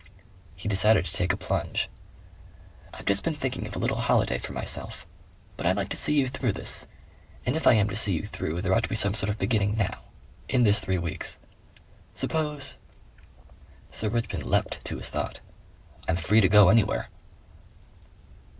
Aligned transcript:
He 0.55 0.67
decided 0.67 1.05
to 1.05 1.13
take 1.13 1.31
a 1.31 1.37
plunge. 1.37 1.87
"I've 2.91 3.05
just 3.05 3.23
been 3.23 3.35
thinking 3.35 3.67
of 3.67 3.75
a 3.75 3.77
little 3.77 3.97
holiday 4.01 4.39
for 4.39 4.51
myself. 4.51 5.05
But 5.57 5.67
I'd 5.67 5.77
like 5.77 5.89
to 5.89 5.95
see 5.95 6.19
you 6.19 6.27
through 6.27 6.53
this. 6.53 6.87
And 7.45 7.55
if 7.55 7.67
I 7.67 7.73
am 7.73 7.87
to 7.87 7.95
see 7.95 8.13
you 8.13 8.25
through, 8.25 8.63
there 8.63 8.73
ought 8.73 8.81
to 8.81 8.89
be 8.89 8.95
some 8.95 9.13
sort 9.13 9.29
of 9.29 9.37
beginning 9.37 9.77
now. 9.77 9.99
In 10.49 10.63
this 10.63 10.79
three 10.79 10.97
weeks. 10.97 11.37
Suppose...." 12.15 12.79
Sir 13.91 14.09
Richmond 14.09 14.43
leapt 14.45 14.83
to 14.85 14.97
his 14.97 15.09
thought. 15.09 15.39
"I'm 16.07 16.15
free 16.15 16.41
to 16.41 16.49
go 16.49 16.69
anywhere." 16.69 17.07